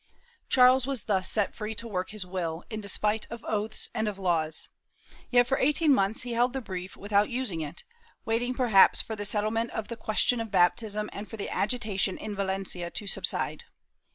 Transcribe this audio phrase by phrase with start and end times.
[0.45, 4.07] ^ Charles was thus set free to work his will, in despite of oaths and
[4.07, 4.67] of laws.
[5.29, 7.83] Yet for eighteen months he held the brief without using it,
[8.25, 12.35] waiting perhaps for the settlement of the question of baptism and for the agitation in
[12.35, 13.65] Valencia to subside.